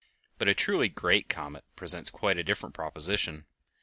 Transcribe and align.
But 0.39 0.47
a 0.47 0.55
truly 0.55 0.89
great 0.89 1.29
comet 1.29 1.63
presents 1.75 2.09
quite 2.09 2.39
a 2.39 2.43
different 2.43 2.73
proposition. 2.73 3.45